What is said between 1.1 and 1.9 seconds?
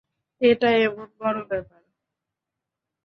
বড় ব্যাপার!